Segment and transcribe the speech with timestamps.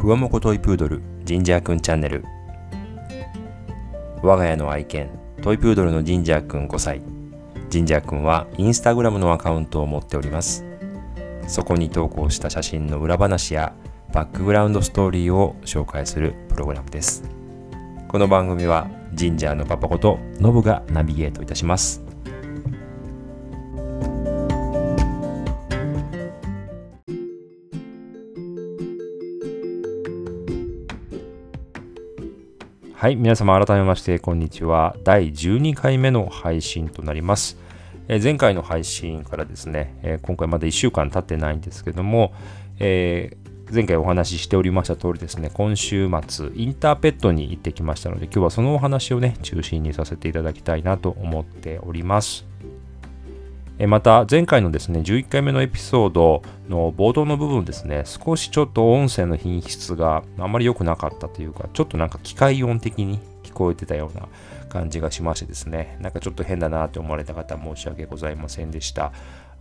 [0.00, 2.24] ふわもこトイプードルジンジャーくんチャンネル。
[4.22, 5.10] 我が家の愛犬
[5.42, 7.02] トイプードルのジンジャーくん5歳
[7.68, 10.64] ジンジャーくんはインスタグラムのアカウントを持っております。
[11.46, 13.74] そこに投稿した写真の裏話や
[14.14, 17.22] バックグラウンドストーリーを紹介するプログラムです。
[18.08, 22.09] この番組はジンジャーのパパことノブがナビゲートいたします。
[33.00, 34.94] はい、皆様改めましてこんにちは。
[35.04, 37.56] 第12回目の配信となります。
[38.08, 42.34] えー、前回の配信からですね、えー、今回まだ1週間経ってないんですけども、
[42.78, 52.44] えー、前回お話ししておりました通りですね、今週末、インターペットに行ってきましたので、今日はそのお話をね、中心にさせていただきたいなと思っております。
[53.86, 64.28] また前回のですね11回目のエピソードの冒頭の部分ですね少しちょっと音声の品質があまり良くなかったというかちょっとなんか機械音的に聞こえてたような
[64.68, 69.12] 感じがしましてですねなんかちょっと変だなと思われた方申し訳ございませんでした。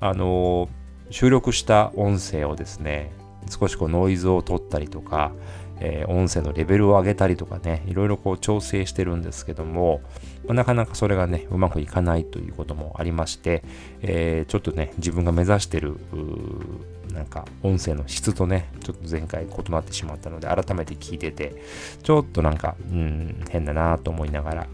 [0.02, 0.70] あの
[1.10, 3.12] 収録した音声をですね
[3.50, 5.32] 少しこうノイズを取ったりとか、
[5.80, 10.02] えー、音声のレベルを上げたりとかね、いろいろこう調整してるんですけども、
[10.46, 13.64] まあ、なかなかそれがね、うまくいかないということもありまして、
[14.02, 15.96] えー、ちょっとね、自分が目指してる、
[17.14, 21.56] なんか音声の質とね、ちょっと前回異なってしまったので、改めて聞いてて、
[22.04, 24.68] ちょっとなんか、うん、変だなと思いながら、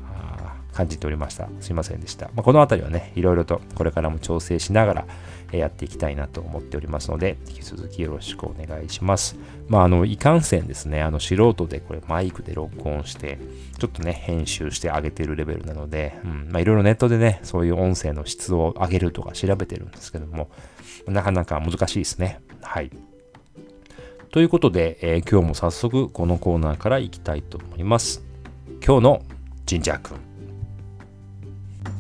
[0.76, 1.48] 感じておりました。
[1.62, 2.26] すいませんでした。
[2.28, 5.06] まあ、このあたりはね、いろいろとこれからも調整しながら
[5.54, 9.38] やっていきたいなと思っておりますので、引き続きよろしくお願いします。
[9.70, 13.40] まあ、あの、いかんせんですね、あの、素人でこれマイクで録音して、
[13.80, 20.50] ちょっとね、編集してあげてるレベルなので、うん、まあ、いろいろネットでね、そういう音声の質を上げるとか調べてるんですけども、
[21.08, 22.42] なかなか難しいですね。
[22.62, 22.92] はい。
[24.32, 28.22] ということで、えー、今日も早速このコーナーからいきたいと思います。
[28.86, 29.22] 今日の
[29.66, 30.35] ジンジャー君。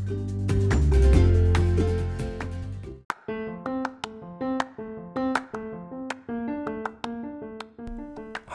[0.05, 0.11] は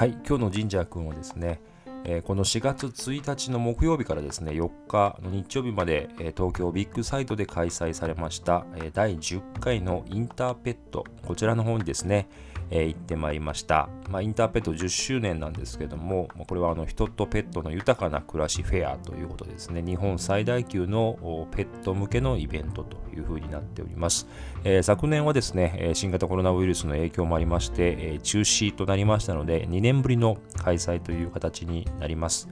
[0.06, 1.60] い、今日のジンジャー君はですね、
[2.04, 12.28] え、この4月1日の木曜日からですね、4日の日曜日まで、え、東京ビッグサイトで開催されました、え、第10回のインターペット、こちらの方にですね、
[12.70, 13.88] え行ってまいりました。
[14.08, 24.28] まあ、インターペット10周年なんですけども、これはあの人とペットの豊かな暮らしフェアということですね、日本最大級のペット向けのイベントというふうになっております。
[24.64, 32.48] えー、昨年はですね、新型コロナウイルスの影響もありまして、えー、中止となりましたので、2年ぶりの開催という形になります。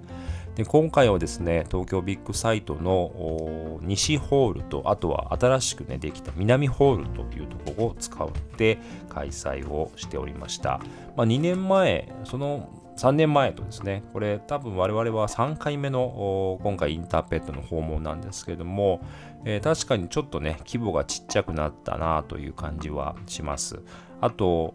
[0.58, 10.80] で今回はですね、東京ビッグサイトの西ホールと、あとは新しく、ね、できた南ホールというところを使って開催をしておりました。
[11.16, 12.68] まあ、2年前、その
[12.98, 19.00] 3年前とですね、これ多分我々は3回目の今回インターペットの訪問なんですけども、
[19.44, 23.80] えー、確かにちょっとね、規模がちっちゃくなったなという感じはします。
[24.20, 24.74] あと、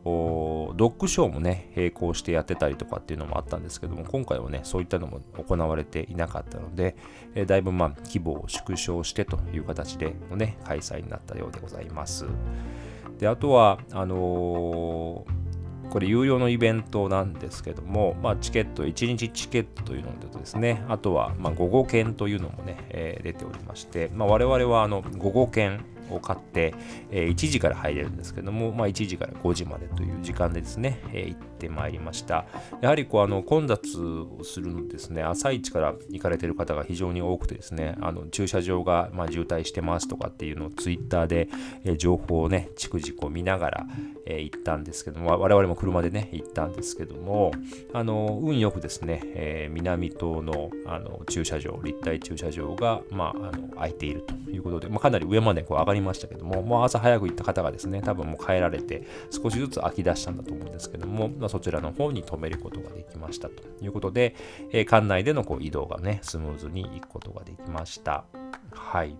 [0.78, 6.95] ドッグショーもね、並行してやってたりとかっていうのもあったんですけども、今回はね、そういったのも行われていなかったので、
[7.35, 12.25] えー、だいぶまあ規模を縮小してという形でのね、開催になったようでございます。
[13.19, 15.42] で、あとは、あのー
[15.93, 26.74] これ有料のイベントなんですけども、まあ、チケット、1日チケットというのとですね、あとは、まあ、午後券というのもね、えー、出ておりまして、まあ、我々はあの午後券を買って、
[27.12, 32.46] えー、1時から入れるんですけども、まあ、1時から5時までという時間でですね、えー、行ってまいりました。
[32.81, 41.50] やはりこうあの混雑をするのですね、朝一から行かれている方が非常に多くてですね、あの駐車場がま渋滞してますとかっていうのをツイッターで、
[41.84, 43.88] えー、情報をね、逐々見ながら、
[44.25, 47.52] え行ったんですけども、我々も車でね、行ったんですけども、
[47.94, 64.35] あの運よくですね、え南棟のあの駐車場、立体駐車場が、まあ、あの空いているということで、まあ、かなり上までこう上がりましたけども、もう朝早く行った方がですね、多分もう帰られて、少しずつ空き出したんだと思うんですけども、まあ、そちらの方に止めることができましたということで、
[64.72, 68.25] えー、館内でのこう移動がね、スムーズに行くことができました。
[68.72, 69.16] はい。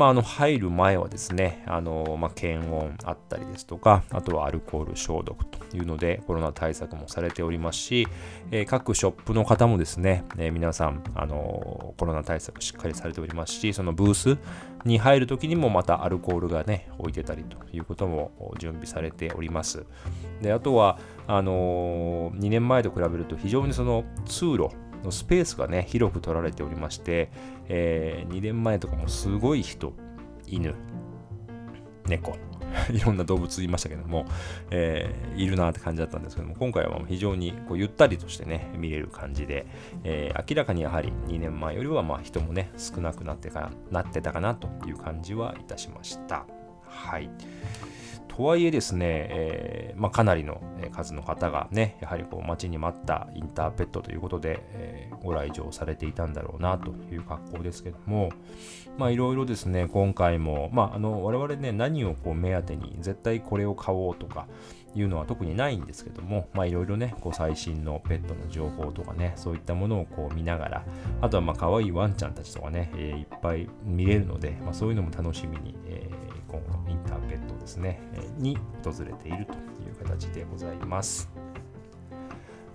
[0.00, 8.08] まあ、あの入る前はですね、あのまあ、検温あったりですとか、あとはアルコール消毒というので、コロナ対策もされておりますし、
[8.50, 14.38] えー、各ショップの方もですね、えー、皆さん、あのコロナ対策しっかりされておりますし、そのブース
[14.86, 19.84] に入るときにもまたアルコールがね、置いてたりということも準備されております。
[20.40, 24.70] で、あとは、あの2年前と比べると非常にその通路、
[25.04, 27.30] のスペースがね、広く取られておりまして、
[27.68, 29.92] えー、2年前とかもすごい人、
[30.46, 30.74] 犬、
[32.06, 32.36] 猫、
[32.92, 34.26] いろんな動物いましたけども、
[34.70, 39.66] えー、いるなって感じだったんですけども、今回は非常にこうゆったりとしてね、見れる感じで、
[40.04, 46.46] えー、明らかにやはり2年前よりはま人もね、少なくなってかなってたかなという感じはいたしました。
[46.90, 47.30] はい。
[48.28, 58.30] とはいえですね、えー、まあ、かなりの数の方がね、やはりこう待ちに待ったインターペットということで、えー、ご来場されていたんだろうなという格好ですけども、
[58.96, 64.46] まあいろいろですね、今回も、まああの我々ね、何をこう目当てに絶対これを買おうとか、
[64.94, 70.84] いうのは特にないんですけども、まあいろいろね、こう最新のペットの情報とかね、そういったものをこう見ながら、
[71.20, 81.30] あとはまあ可愛いワンちゃんたちとかね、えー、いっぱい見れるので、まあそういうのも楽しみに、えー、今後インターペットですね、えー、に訪れているという形でございます。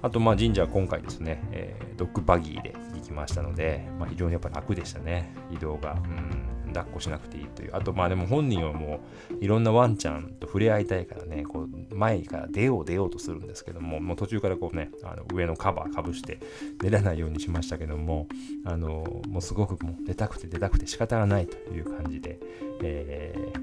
[0.01, 5.93] あと、まあ、神社は今回ですね、えー、ドッグバギーで行きましたので、まあ、非常にやっぱ楽でしたね、移動が。
[5.93, 7.71] うん抱っこしなくていいという。
[7.73, 8.99] あと、まあでも本人はも
[9.31, 16.39] ういろんなワンちゃんと触れ合いたいからね、こう前から出よう出ようとするんですけども、もう途中からこうね、あの上のカバーかぶして
[16.79, 18.27] 出らないようにしましたけども、
[18.65, 22.39] あのもうすごくもう出たくて出たくて仕方がないという感じで、
[22.83, 23.53] え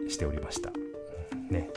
[0.00, 0.72] ー、しておりました。
[1.50, 1.70] ね。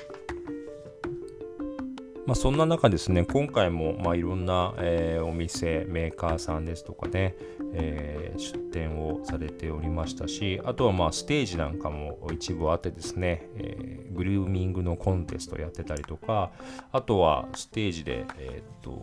[2.30, 7.36] まあ、そんな中ですね、今回もまあいろんな、えー、お店、メーカーさんですとかね、
[7.74, 16.52] えー、出店をされておりましたし、あとはまあステージなんかも一部あってですね、えー、グルーミングのコンテストやってたりとか、
[16.92, 19.02] あとはステージで、えっと、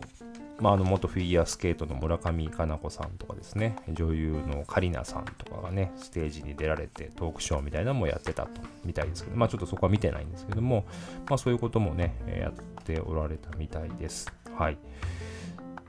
[0.59, 10.85] まあ、あの元フィギュアスケートの村上佳菜子さんとかですね、女優のカリナさんとかがね、ステージに出られてトークショーみたいなのもやってたとみたいですけど、まあちょっとそこは見てないんですけども、
[11.29, 14.31] まあそういうこともね、やっておられたみたいです。
[14.55, 14.77] はい。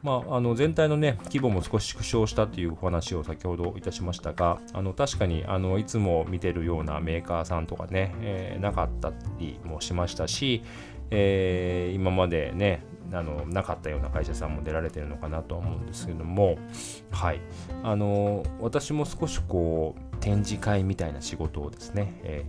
[0.03, 10.63] まあ、あの全体の、ね、規模も少し縮小したというお話を先ほどいたしましたが、あの確かにあのいつも見てるようなメーカーさんとかね、えー、なかったりもしましたし、
[11.11, 12.83] えー、今までね、
[13.13, 16.59] あのなかったような会社さんも出られてるのかなとは思うんですけども、
[17.11, 17.41] はい、
[17.83, 22.45] あの私も少しこう展示会みたいな仕事をですね、え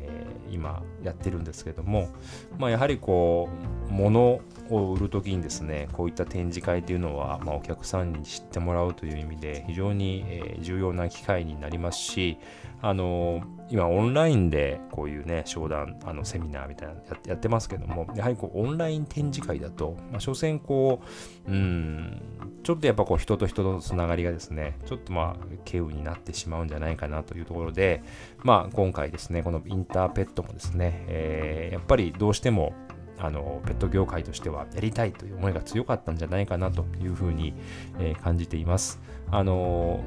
[0.50, 2.10] ー、今やってるんですけども、
[2.58, 3.50] まあ、やはりこ
[3.90, 12.38] う物を売るときにですねこういった展示会というのは、まあ、お客さんに知ってもらうという意味で非常に、え、重要な機会になりますし
[12.82, 21.02] あの今オンラインでこういうね商談あのセミナーみたいなのやってますけどもやはりこうオンライン展示会だと、まあ、所詮こ
[21.48, 22.22] ううん
[22.64, 28.02] ちょっとやっぱこう人と人とのつながりがですねちょっとまあ稀有になってしまうんじゃないかなというところころで
[28.44, 32.74] まあ今回ですねこのインターペットもですね、えー、やっぱりどうしても
[33.20, 37.54] あのペット業界としてはやりたいという思いが強かったんじゃないかなというふうに、
[38.00, 39.00] えー、感じています。
[39.30, 40.00] あの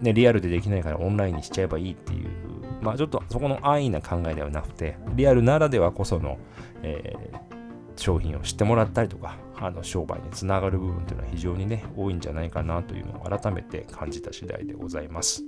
[0.00, 2.28] ね、リアルでできないからオンラインにしちゃえばいいっていう、
[2.80, 6.38] まあちょっとそこの安易な考えではなくて、リアルならではこその、
[6.82, 15.44] えー、商品を知ってもらったりとか、あの商売につながる部分というのは非常にね、多いんじゃないかなというのを改めて感じた次第でございます。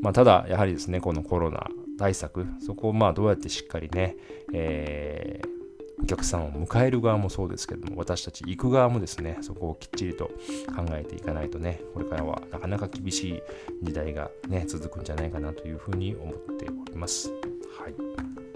[0.00, 1.68] まあ、ただ、やはりですね、このコロナ
[1.98, 4.16] 対策、そこをまあどうやってしっかりね、
[4.52, 5.58] えー
[6.00, 13.42] お客さんを迎える側もそうですけども、私たち行く側もですね、そこをきっちりと考えていかないとね、これからはなかなか厳しい
[13.82, 17.30] 時代がね、続くんじゃないかなというふうに思っております。
[17.78, 18.47] はい。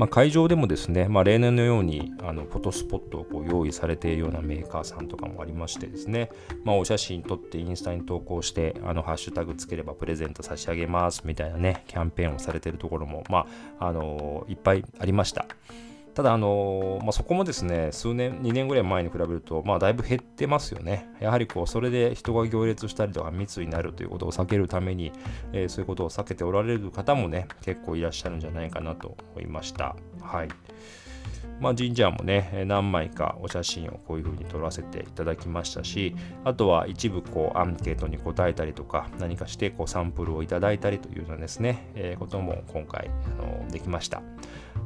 [0.00, 6.30] まあ、会場でもですね、まあ、例年のようにあのフォトスポットをこう用意されているようなメーカーさんとかもありましてですね、
[6.64, 13.46] まあ、お写真撮ってインスタに投稿してあのハッシュタグつければプレゼント差し上げますみたいなねキャンペーンをされているところも、ま
[13.78, 15.44] あ、あのいっぱいありました。
[16.14, 21.08] ただ、あのまあ、そこもですね、数年、2年ぐらい前に比べると、まあ、だいぶ減ってますよね。
[21.20, 25.12] やはりこう、それで人が行列したりとか密になるということを避けるために、
[25.52, 29.96] えー、そういうことを避けておられる方もね、結構いらっしゃるんじゃないかなと思いました。
[30.20, 30.48] はい。
[31.60, 44.22] まあ、神社もね、何枚かお写真をこういう風に撮らせていただきましたし、あとは一部こうアンケートに答えたりとか、何かしてこうサンプルをいただいたりというようなですね、えー、ことも今回あのできました。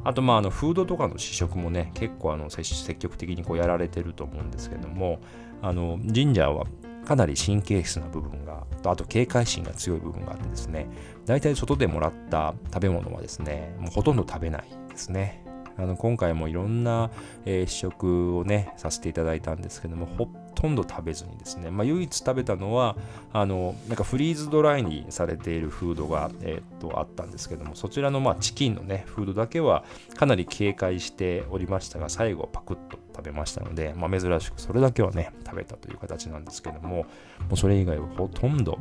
[0.05, 5.19] あと、まあ、あのフードとかの試食もね、結構あの積極的にこうやられてると思うんですけども、
[5.61, 6.65] あの神社は
[7.05, 10.87] かなり神経質な部分が、あと警戒心が強い部分があってですね、
[11.25, 15.44] 大体外でもらった食べ物はですね、もうほとんど食べないですね。
[15.77, 17.09] あの今回もいろんな、
[17.45, 22.95] えー、試食をね、させていただいたんですけども、ほとんど食べずにですね、まあ、唯一食べたのは、
[23.33, 29.83] あの、なんかフリーズドライにされているフードが、えー、っと、あったんですけども、そちらのまあチキンのね、フードだけは
[30.15, 37.05] かなり警戒しておりましたが、最後パクッと食べましたので、まあ、珍しくそれだけはね、食べたという形なんですけども、も
[37.53, 38.79] うそれ以外はほとんど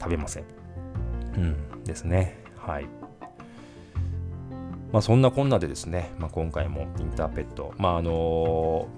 [0.00, 0.44] 食べません。
[1.36, 2.38] うんですね。
[2.56, 2.99] はい。
[4.92, 8.88] まあ、そんなこんなでですね、まあ、今回もインターペット、まああの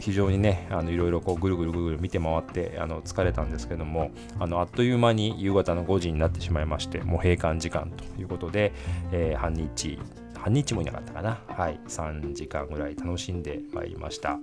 [0.00, 8.72] 非常にね、いろいろぐるぐるぐるぐる見て回ってあの疲れたんですけども、あのあっという間に夕方の5時になってしまいまして、もう閉館時間ということで、
[9.12, 9.98] えー、半日、
[10.36, 14.30] 半日もいなかったかな、はい、3時間ぐらい楽しんでまいりました。
[14.30, 14.38] はい、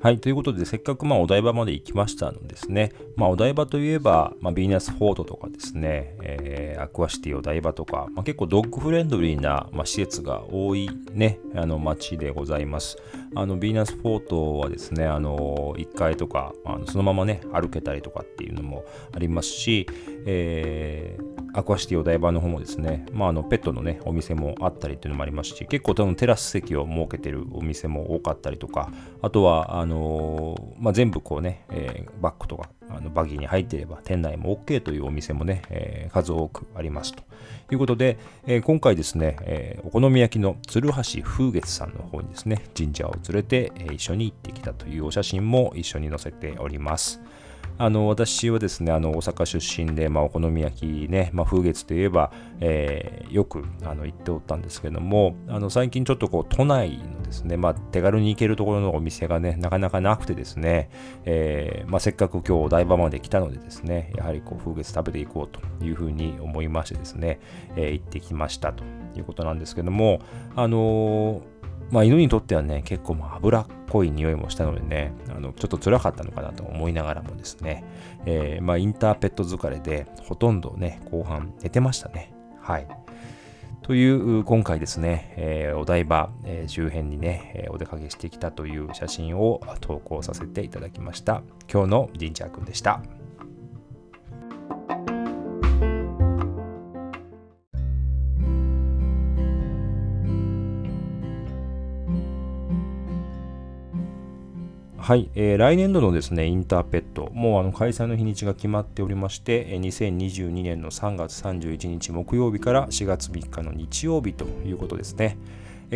[0.00, 12.96] はいということで、せっかくまあお台場まで行きましたのですね、まあ、お台場といえば、まあ、ビーナスフォートとかですね、えー、アクアシティお台場とか、まあ、結構ドッグフレンドリーな、まあ、施設が多いね、あの街でございます。
[13.34, 19.88] あのビーナスフォートはですね、あの1階とかあのそのままね、歩けたりとかっていうのもありますし、
[20.26, 28.90] えーアクアシティお台場の方もですね、まあ、あのペットのね、お店もあったりっていうのもありますし、結構多分テラス席を設けてるお店も多かったりとか、
[29.22, 37.22] あとは、あー、まあ、全部こうね、えー、バッグとかあのバギーに入っていれば店内も OK というお店もね、えー、数多くありますと
[37.70, 47.20] いうことで、え今回ですね、えお好み焼きの鶴橋風月さんの方にですね、神社を連れて、え一緒に行ってきたというお写真も一緒に載せております。
[47.78, 60.90] あの私はですね、あの大阪出身で、まあ、お好み焼きね、まあ、風月といえば、えー、よくあの行っておったんですけども、あの最近ちょっとこう都内のですね、まあ、手軽に行けるところのお店がね、なかなかなくてですね、
[61.24, 67.38] えーまあ、せっかく今日お台場まで来たのでですね、やはりこう風月食べていこうというふうに思いましてですね、
[67.76, 68.82] えー、行ってきましたと
[69.16, 70.20] いうことなんですけども、
[70.56, 71.57] あのー
[71.90, 77.84] まあ、犬にとってはね、結構脂っこい匂いもしたのでね、あのちょっと辛かったのかなと思いながらもですね、
[78.26, 82.32] えー、まあ、インターペット疲れで、ほとんどね、後半寝てましたね。
[82.60, 82.86] はい。
[83.82, 91.42] という今回ですね、えー、お台場、えー、周辺にね、えー、お出かけしてきたという写真を投稿させていただきました。
[91.72, 93.00] 今日のジンジャーくんでした。
[105.08, 115.38] はい、えー、来年度のですね、インターペット、もうあの開催の日にちが決まっておりまして、2022年の3月31日木曜日から4月3日の日曜日ということですね。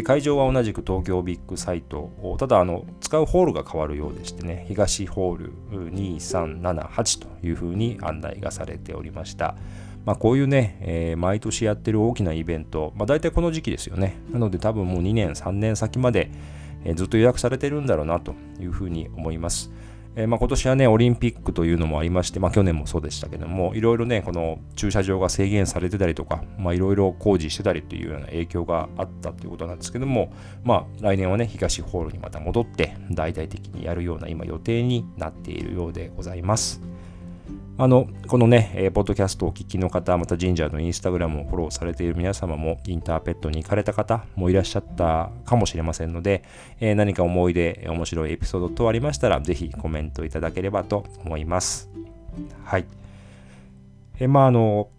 [0.03, 5.53] 会場は同じく東京ビッグサイト、ただあの使うホールが変わるようでしてね、東ホール
[5.93, 9.57] 2378というふうに案内がされておりました。
[10.07, 14.17] まあ、こういうね、えー、毎年やってる大きなイベント、まあ、大体この時期ですよね。
[14.31, 16.31] なので多分もう2年、3年先まで、
[16.85, 19.71] えずっと予約されてるんだろうなというふうに思います。
[20.15, 30.33] えー、まあ、今年はね、オリンピックというのもありまして、まあ、去年もそうでしたけども、いろいろね、この駐車場が制限されてたりとか、まあ、いろいろ工事してたりというような影響があったということなんですけども、
[30.65, 36.92] まあ、来年はね、東ホールにまた戻って、大々的にやるような今予定になっているようでございます。
[37.79, 46.45] あの、このね、えー、ポッドキャストをお聞きの方、また神社のインスタグラムをフォローされている皆様も、インターペットに行かれた方もいらっしゃったかもしれませんので、
[46.81, 51.89] えー、何か思い出、面白いエピソード等ありましたら、ぜひコメントいただければと思います。
[52.65, 52.85] はい。
[54.19, 54.91] えー、まあ、あの、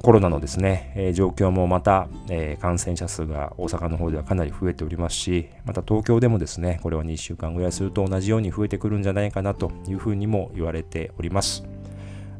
[0.00, 11.64] コロナのですね、えー、状況もまた、えー、感染者数が大阪の方ではかなり増えておりますし、また東京でもですね、これは2週間ぐらいすると同じように増えてくるんじゃないかなというふうにも言われております。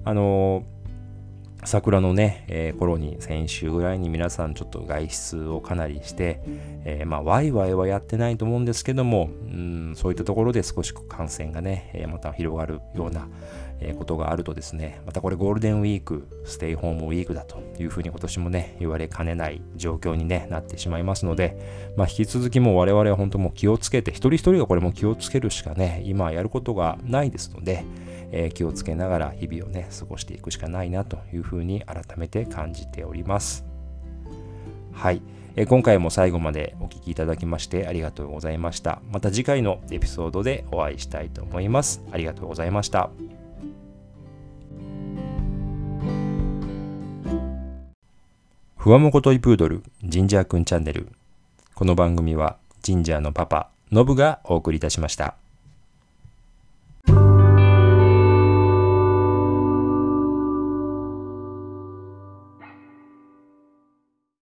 [0.09, 0.65] あの
[1.65, 6.41] 桜のね、えー、頃に先週ぐらいに皆さんちょっと外出をかなりして、
[6.87, 13.29] えー、まあワイワイはやってないと思うんですけども、うん、そういったところで少し感染がね、えー、また広がるような、
[13.81, 27.85] えことがあるとですね、またこれゴールデンウィーク、ステイホームウィークだというふうに今年もね、言われかねない状況に、ね、なってしまいますので、まあ、引き続きもう我々は本当もう気をつけて、一人一人がこれも気をつけるしかね、今やることがないですので、
[28.33, 33.65] え気をつけながら日々をね過ごしていくしかないなというふうに改めて感じております。
[34.93, 35.23] はい、
[35.57, 39.01] え今回も最後までお聴きいただきましてありがとうございました。
[39.11, 42.03] また次回のエピソードでお会いしたいと思います。
[42.13, 43.11] ありがとうございました。
[48.77, 51.09] ふわもこといプードルジンジャーくんチャンネル。
[51.75, 55.37] この番組はジンジャーのパパノブがお送りいたしました。